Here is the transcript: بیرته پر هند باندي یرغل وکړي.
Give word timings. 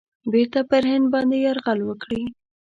بیرته 0.31 0.59
پر 0.69 0.83
هند 0.91 1.05
باندي 1.11 1.37
یرغل 1.45 1.79
وکړي. 1.85 2.23